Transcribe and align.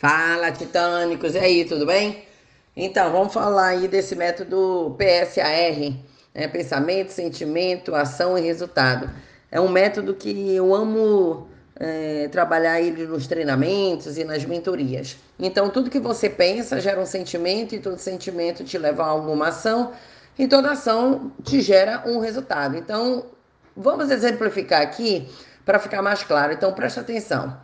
Fala, 0.00 0.50
titânicos, 0.50 1.34
e 1.34 1.38
aí, 1.38 1.64
tudo 1.66 1.84
bem? 1.84 2.24
Então, 2.74 3.12
vamos 3.12 3.34
falar 3.34 3.66
aí 3.66 3.86
desse 3.86 4.16
método 4.16 4.96
PSAR, 4.96 5.94
né? 6.34 6.48
pensamento, 6.48 7.10
sentimento, 7.10 7.94
ação 7.94 8.38
e 8.38 8.40
resultado. 8.40 9.10
É 9.50 9.60
um 9.60 9.68
método 9.68 10.14
que 10.14 10.56
eu 10.56 10.74
amo 10.74 11.48
é, 11.78 12.28
trabalhar 12.28 12.80
ele 12.80 13.06
nos 13.06 13.26
treinamentos 13.26 14.16
e 14.16 14.24
nas 14.24 14.42
mentorias. 14.42 15.18
Então, 15.38 15.68
tudo 15.68 15.90
que 15.90 16.00
você 16.00 16.30
pensa 16.30 16.80
gera 16.80 16.98
um 16.98 17.04
sentimento, 17.04 17.74
e 17.74 17.78
todo 17.78 17.98
sentimento 17.98 18.64
te 18.64 18.78
leva 18.78 19.02
a 19.02 19.08
alguma 19.08 19.48
ação, 19.48 19.92
e 20.38 20.48
toda 20.48 20.70
ação 20.70 21.30
te 21.44 21.60
gera 21.60 22.04
um 22.06 22.20
resultado. 22.20 22.74
Então, 22.74 23.26
vamos 23.76 24.10
exemplificar 24.10 24.80
aqui 24.80 25.28
para 25.62 25.78
ficar 25.78 26.00
mais 26.00 26.24
claro. 26.24 26.54
Então, 26.54 26.72
presta 26.72 27.02
atenção. 27.02 27.54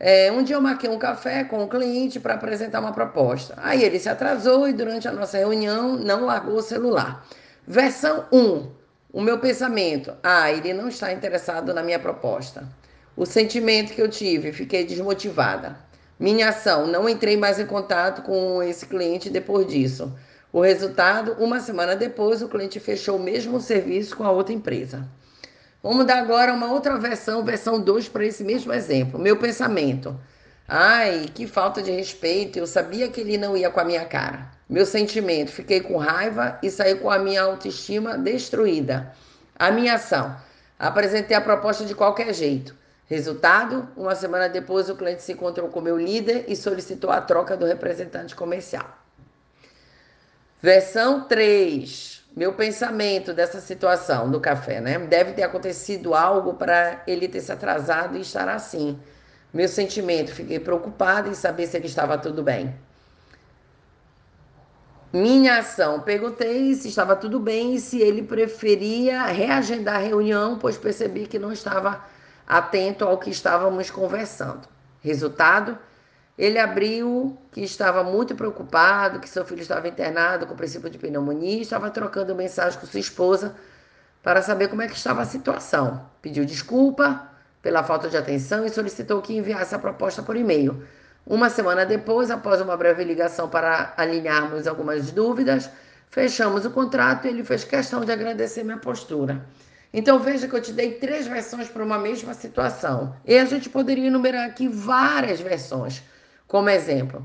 É, 0.00 0.30
um 0.30 0.44
dia 0.44 0.54
eu 0.54 0.60
marquei 0.60 0.88
um 0.88 0.98
café 0.98 1.42
com 1.42 1.62
o 1.62 1.68
cliente 1.68 2.20
para 2.20 2.34
apresentar 2.34 2.80
uma 2.80 2.92
proposta. 2.92 3.54
Aí 3.56 3.82
ele 3.82 3.98
se 3.98 4.08
atrasou 4.08 4.68
e 4.68 4.72
durante 4.72 5.08
a 5.08 5.12
nossa 5.12 5.38
reunião 5.38 5.96
não 5.96 6.24
largou 6.24 6.56
o 6.56 6.62
celular. 6.62 7.26
Versão 7.66 8.24
1. 8.30 8.70
O 9.12 9.20
meu 9.20 9.38
pensamento. 9.38 10.14
Ah, 10.22 10.52
ele 10.52 10.72
não 10.72 10.88
está 10.88 11.12
interessado 11.12 11.74
na 11.74 11.82
minha 11.82 11.98
proposta. 11.98 12.68
O 13.16 13.26
sentimento 13.26 13.92
que 13.92 14.00
eu 14.00 14.08
tive, 14.08 14.52
fiquei 14.52 14.84
desmotivada. 14.84 15.76
Minha 16.20 16.50
ação, 16.50 16.86
não 16.86 17.08
entrei 17.08 17.36
mais 17.36 17.58
em 17.58 17.66
contato 17.66 18.22
com 18.22 18.62
esse 18.62 18.86
cliente 18.86 19.28
depois 19.28 19.66
disso. 19.66 20.12
O 20.52 20.60
resultado, 20.60 21.36
uma 21.38 21.60
semana 21.60 21.96
depois, 21.96 22.40
o 22.42 22.48
cliente 22.48 22.78
fechou 22.78 23.16
o 23.16 23.22
mesmo 23.22 23.60
serviço 23.60 24.16
com 24.16 24.24
a 24.24 24.30
outra 24.30 24.54
empresa. 24.54 25.08
Vamos 25.88 26.04
dar 26.04 26.18
agora 26.18 26.52
uma 26.52 26.70
outra 26.70 26.98
versão, 26.98 27.42
versão 27.42 27.80
2 27.80 28.10
para 28.10 28.22
esse 28.22 28.44
mesmo 28.44 28.74
exemplo. 28.74 29.18
Meu 29.18 29.38
pensamento. 29.38 30.20
Ai, 30.68 31.30
que 31.34 31.46
falta 31.46 31.80
de 31.80 31.90
respeito, 31.90 32.58
eu 32.58 32.66
sabia 32.66 33.08
que 33.08 33.22
ele 33.22 33.38
não 33.38 33.56
ia 33.56 33.70
com 33.70 33.80
a 33.80 33.84
minha 33.84 34.04
cara. 34.04 34.50
Meu 34.68 34.84
sentimento, 34.84 35.50
fiquei 35.50 35.80
com 35.80 35.96
raiva 35.96 36.58
e 36.62 36.70
saí 36.70 36.96
com 36.96 37.10
a 37.10 37.18
minha 37.18 37.40
autoestima 37.40 38.18
destruída. 38.18 39.14
A 39.58 39.70
minha 39.70 39.94
ação, 39.94 40.36
apresentei 40.78 41.34
a 41.34 41.40
proposta 41.40 41.86
de 41.86 41.94
qualquer 41.94 42.34
jeito. 42.34 42.74
Resultado, 43.06 43.88
uma 43.96 44.14
semana 44.14 44.46
depois 44.46 44.90
o 44.90 44.94
cliente 44.94 45.22
se 45.22 45.32
encontrou 45.32 45.70
com 45.70 45.80
meu 45.80 45.96
líder 45.96 46.44
e 46.48 46.54
solicitou 46.54 47.10
a 47.10 47.22
troca 47.22 47.56
do 47.56 47.64
representante 47.64 48.36
comercial. 48.36 48.94
Versão 50.60 51.22
3 51.22 52.27
meu 52.36 52.52
pensamento 52.52 53.32
dessa 53.32 53.60
situação 53.60 54.30
do 54.30 54.40
café, 54.40 54.80
né? 54.80 54.98
Deve 54.98 55.32
ter 55.32 55.42
acontecido 55.42 56.14
algo 56.14 56.54
para 56.54 57.02
ele 57.06 57.28
ter 57.28 57.40
se 57.40 57.50
atrasado 57.50 58.16
e 58.16 58.20
estar 58.20 58.48
assim. 58.48 58.98
Meu 59.52 59.66
sentimento, 59.66 60.32
fiquei 60.32 60.60
preocupada 60.60 61.28
em 61.28 61.34
saber 61.34 61.66
se 61.66 61.76
ele 61.76 61.86
estava 61.86 62.16
tudo 62.18 62.42
bem. 62.42 62.74
Minha 65.12 65.60
ação, 65.60 66.00
perguntei 66.00 66.74
se 66.74 66.88
estava 66.88 67.16
tudo 67.16 67.40
bem 67.40 67.74
e 67.74 67.80
se 67.80 67.98
ele 67.98 68.22
preferia 68.22 69.24
reagendar 69.24 69.96
a 69.96 69.98
reunião, 69.98 70.58
pois 70.58 70.76
percebi 70.76 71.26
que 71.26 71.38
não 71.38 71.50
estava 71.50 72.04
atento 72.46 73.04
ao 73.06 73.16
que 73.16 73.30
estávamos 73.30 73.90
conversando. 73.90 74.68
Resultado, 75.00 75.78
ele 76.38 76.56
abriu 76.56 77.36
que 77.50 77.62
estava 77.62 78.04
muito 78.04 78.36
preocupado, 78.36 79.18
que 79.18 79.28
seu 79.28 79.44
filho 79.44 79.60
estava 79.60 79.88
internado 79.88 80.46
com 80.46 80.54
princípio 80.54 80.88
de 80.88 80.96
pneumonia 80.96 81.58
e 81.58 81.62
estava 81.62 81.90
trocando 81.90 82.32
mensagem 82.32 82.78
com 82.78 82.86
sua 82.86 83.00
esposa 83.00 83.56
para 84.22 84.40
saber 84.40 84.68
como 84.68 84.80
é 84.80 84.86
que 84.86 84.94
estava 84.94 85.20
a 85.20 85.24
situação. 85.24 86.08
Pediu 86.22 86.44
desculpa 86.44 87.28
pela 87.60 87.82
falta 87.82 88.08
de 88.08 88.16
atenção 88.16 88.64
e 88.64 88.70
solicitou 88.70 89.20
que 89.20 89.36
enviasse 89.36 89.74
a 89.74 89.80
proposta 89.80 90.22
por 90.22 90.36
e-mail. 90.36 90.80
Uma 91.26 91.50
semana 91.50 91.84
depois, 91.84 92.30
após 92.30 92.60
uma 92.60 92.76
breve 92.76 93.02
ligação 93.02 93.48
para 93.48 93.92
alinharmos 93.96 94.68
algumas 94.68 95.10
dúvidas, 95.10 95.68
fechamos 96.08 96.64
o 96.64 96.70
contrato 96.70 97.26
e 97.26 97.30
ele 97.30 97.42
fez 97.42 97.64
questão 97.64 98.04
de 98.04 98.12
agradecer 98.12 98.62
minha 98.62 98.78
postura. 98.78 99.44
Então 99.92 100.20
veja 100.20 100.46
que 100.46 100.54
eu 100.54 100.62
te 100.62 100.72
dei 100.72 100.92
três 100.92 101.26
versões 101.26 101.68
para 101.68 101.82
uma 101.82 101.98
mesma 101.98 102.32
situação. 102.32 103.16
E 103.26 103.36
a 103.36 103.44
gente 103.44 103.68
poderia 103.68 104.06
enumerar 104.06 104.46
aqui 104.46 104.68
várias 104.68 105.40
versões 105.40 106.02
como 106.48 106.70
exemplo. 106.70 107.24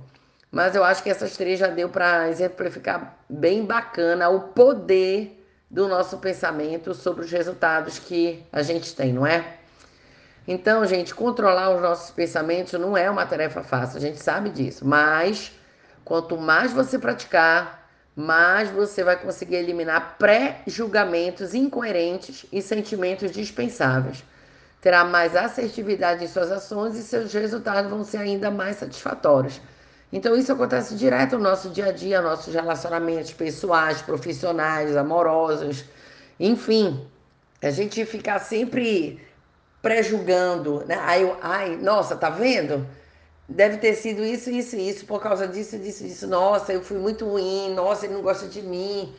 Mas 0.52 0.76
eu 0.76 0.84
acho 0.84 1.02
que 1.02 1.10
essas 1.10 1.36
três 1.36 1.58
já 1.58 1.68
deu 1.68 1.90
para 1.90 2.30
exemplificar 2.30 3.18
bem 3.28 3.66
bacana 3.66 4.30
o 4.30 4.42
poder 4.50 5.44
do 5.72 5.88
nosso 5.88 6.20
pensamento 6.20 6.94
sobre 6.94 7.26
os 7.26 7.32
resultados 7.32 7.98
que 7.98 8.44
a 8.52 8.62
gente 8.62 8.94
tem, 8.96 9.12
não 9.12 9.26
é? 9.26 9.44
Então, 10.48 10.86
gente, 10.86 11.16
controlar 11.16 11.74
os 11.74 11.82
nossos 11.82 12.12
pensamentos 12.12 12.74
não 12.74 12.96
é 12.96 13.10
uma 13.10 13.26
tarefa 13.26 13.64
fácil, 13.64 13.98
a 13.98 14.02
gente 14.02 14.22
sabe 14.22 14.50
disso. 14.50 14.86
Mas 14.86 15.52
quanto 16.06 16.38
mais 16.38 16.72
você 16.72 17.00
praticar, 17.00 17.90
mais 18.16 18.70
você 18.70 19.04
vai 19.04 19.16
conseguir 19.16 19.56
eliminar 19.56 20.18
pré-julgamentos 20.20 21.56
incoerentes 21.56 22.46
e 22.52 22.62
sentimentos 22.62 23.32
dispensáveis 23.32 24.24
terá 24.84 25.06
mais 25.06 25.34
assertividade 25.34 26.26
em 26.26 26.28
suas 26.28 26.52
ações 26.52 26.98
e 26.98 27.04
seus 27.04 27.32
resultados 27.32 27.90
vão 27.90 28.04
ser 28.04 28.18
ainda 28.18 28.52
mais 28.52 28.76
satisfatórios. 28.76 29.62
Então, 30.12 30.36
isso 30.36 30.52
acontece 30.52 30.96
direto 30.96 31.38
no 31.38 31.44
nosso 31.44 31.70
dia 31.70 31.86
a 31.86 31.92
dia, 31.94 32.22
nossos 32.22 32.54
relacionamentos 32.54 33.32
pessoais, 33.32 34.02
profissionais, 34.02 34.98
amorosos, 34.98 35.86
enfim. 36.38 37.08
A 37.62 37.72
gente 37.72 38.06
ficar 38.06 38.40
sempre 38.40 39.22
pré-julgando, 39.82 40.84
né? 40.86 40.98
Ai, 41.00 41.34
ai, 41.42 41.78
nossa, 41.78 42.18
tá 42.18 42.30
vendo? 42.30 42.86
Deve 43.48 43.78
ter 43.78 43.96
sido 43.96 44.22
isso, 44.22 44.52
isso, 44.52 44.76
isso, 44.76 45.06
por 45.06 45.22
causa 45.22 45.48
disso, 45.48 45.80
disso, 45.80 46.04
disso. 46.04 46.28
Nossa, 46.28 46.74
eu 46.74 46.84
fui 46.84 46.98
muito 46.98 47.26
ruim, 47.26 47.74
nossa, 47.74 48.06
ele 48.06 48.16
não 48.16 48.22
gosta 48.22 48.48
de 48.48 48.62
mim. 48.62 49.16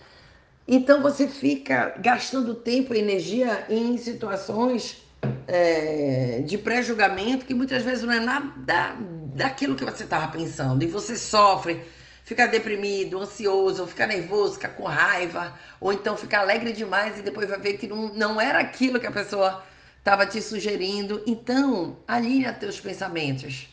Então 0.69 1.01
você 1.01 1.27
fica 1.27 1.95
gastando 2.01 2.55
tempo 2.55 2.95
e 2.95 2.99
energia 2.99 3.65
em 3.71 3.97
situações 3.97 5.04
é, 5.47 6.43
de 6.45 6.57
pré-julgamento 6.59 7.45
que 7.45 7.55
muitas 7.55 7.83
vezes 7.83 8.05
não 8.05 8.13
é 8.13 8.21
nada 8.21 8.97
daquilo 9.35 9.75
que 9.75 9.85
você 9.85 10.05
estava 10.05 10.29
pensando. 10.29 10.83
E 10.83 10.87
você 10.87 11.17
sofre, 11.17 11.83
fica 12.25 12.47
deprimido, 12.47 13.21
ansioso, 13.21 13.87
fica 13.87 14.07
nervoso, 14.07 14.55
fica 14.55 14.69
com 14.69 14.85
raiva, 14.85 15.59
ou 15.81 15.93
então 15.93 16.17
fica 16.17 16.39
alegre 16.39 16.73
demais 16.73 17.19
e 17.19 17.23
depois 17.23 17.49
vai 17.49 17.59
ver 17.59 17.75
que 17.75 17.87
não, 17.87 18.13
não 18.15 18.41
era 18.41 18.59
aquilo 18.61 19.01
que 19.01 19.07
a 19.07 19.13
pessoa 19.13 19.63
estava 19.99 20.27
te 20.27 20.41
sugerindo. 20.41 21.23
Então, 21.27 21.99
alinha 22.07 22.53
teus 22.53 22.81
pensamentos 22.81 23.69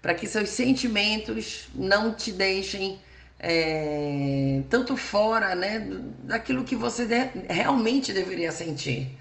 para 0.00 0.14
que 0.14 0.26
seus 0.26 0.48
sentimentos 0.48 1.68
não 1.74 2.14
te 2.14 2.32
deixem 2.32 2.98
é, 3.38 4.62
tanto 4.68 4.96
fora 4.96 5.54
né, 5.54 5.86
daquilo 6.22 6.64
que 6.64 6.76
você 6.76 7.04
de, 7.04 7.30
realmente 7.48 8.12
deveria 8.12 8.52
sentir. 8.52 9.18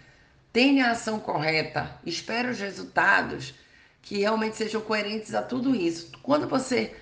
Tenha 0.52 0.88
a 0.88 0.92
ação 0.92 1.20
correta, 1.20 2.00
espere 2.06 2.50
os 2.50 2.60
resultados 2.60 3.54
que 4.02 4.20
realmente 4.20 4.58
sejam 4.58 4.82
coerentes 4.82 5.36
a 5.36 5.42
tudo 5.42 5.76
isso. 5.76 6.12
Quando 6.24 6.48
você 6.48 6.96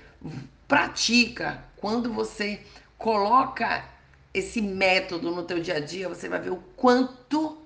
pratica, 0.68 1.64
quando 1.78 2.12
você 2.12 2.60
coloca 2.98 3.86
esse 4.34 4.62
método 4.62 5.32
no 5.32 5.44
teu 5.44 5.60
dia 5.60 5.78
a 5.78 5.80
dia, 5.80 6.10
você 6.10 6.28
vai 6.28 6.40
ver 6.40 6.52
o 6.52 6.58
quanto 6.76 7.66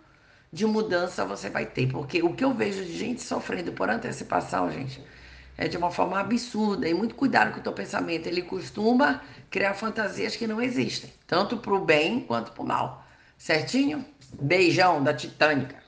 de 0.54 0.66
mudança 0.66 1.26
você 1.26 1.50
vai 1.50 1.66
ter. 1.66 1.88
Porque 1.88 2.22
o 2.22 2.34
que 2.34 2.44
eu 2.44 2.54
vejo 2.54 2.84
de 2.84 2.98
gente 2.98 3.22
sofrendo 3.22 3.72
por 3.72 3.90
antecipação, 3.90 4.72
gente, 4.72 5.04
é 5.58 5.68
de 5.68 5.78
uma 5.78 5.90
forma 5.90 6.20
absurda. 6.20 6.88
E 6.88 6.94
muito 6.94 7.16
cuidado 7.16 7.54
com 7.54 7.60
o 7.60 7.64
teu 7.64 7.74
pensamento. 7.74 8.28
Ele 8.28 8.42
costuma 8.42 9.22
criar 9.50 9.74
fantasias 9.74 10.36
que 10.36 10.46
não 10.46 10.62
existem, 10.62 11.12
tanto 11.26 11.58
para 11.58 11.74
o 11.74 11.84
bem 11.84 12.20
quanto 12.20 12.52
para 12.52 12.64
o 12.64 12.68
mal. 12.68 13.06
Certinho? 13.42 14.06
Beijão 14.40 15.04
da 15.04 15.16
Titânica. 15.16 15.76